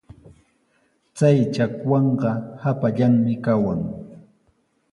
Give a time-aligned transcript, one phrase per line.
[1.17, 3.81] Chay chakwanqa hapallanmi kawan.